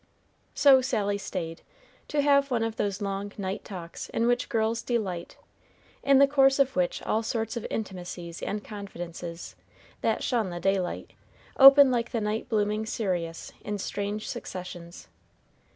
So 0.55 0.81
Sally 0.81 1.19
stayed 1.19 1.61
to 2.07 2.23
have 2.23 2.49
one 2.49 2.63
of 2.63 2.77
those 2.77 3.03
long 3.03 3.31
night 3.37 3.63
talks 3.63 4.09
in 4.09 4.25
which 4.25 4.49
girls 4.49 4.81
delight, 4.81 5.37
in 6.01 6.17
the 6.17 6.25
course 6.25 6.57
of 6.57 6.75
which 6.75 7.03
all 7.03 7.21
sorts 7.21 7.55
of 7.55 7.67
intimacies 7.69 8.41
and 8.41 8.63
confidences, 8.63 9.55
that 10.01 10.23
shun 10.23 10.49
the 10.49 10.59
daylight, 10.59 11.13
open 11.57 11.91
like 11.91 12.09
the 12.09 12.19
night 12.19 12.49
blooming 12.49 12.87
cereus 12.87 13.53
in 13.63 13.77
strange 13.77 14.27
successions. 14.27 15.07